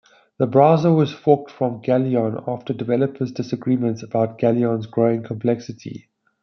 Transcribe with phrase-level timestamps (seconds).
[0.39, 6.09] The browser was forked from Galeon, after developers' disagreements about Galeon's growing complexity.